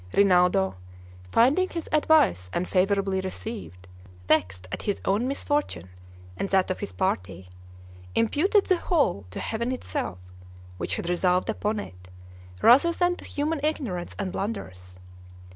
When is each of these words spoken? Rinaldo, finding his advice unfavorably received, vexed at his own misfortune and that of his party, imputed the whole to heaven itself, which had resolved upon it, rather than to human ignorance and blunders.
Rinaldo, 0.13 0.77
finding 1.31 1.69
his 1.69 1.87
advice 1.91 2.49
unfavorably 2.53 3.21
received, 3.21 3.87
vexed 4.27 4.67
at 4.71 4.81
his 4.81 4.99
own 5.05 5.27
misfortune 5.27 5.89
and 6.35 6.49
that 6.49 6.71
of 6.71 6.79
his 6.79 6.91
party, 6.91 7.49
imputed 8.15 8.65
the 8.65 8.77
whole 8.77 9.25
to 9.29 9.39
heaven 9.39 9.71
itself, 9.71 10.17
which 10.79 10.95
had 10.95 11.07
resolved 11.07 11.51
upon 11.51 11.79
it, 11.79 12.07
rather 12.63 12.91
than 12.91 13.15
to 13.17 13.25
human 13.25 13.59
ignorance 13.61 14.15
and 14.17 14.31
blunders. 14.31 14.99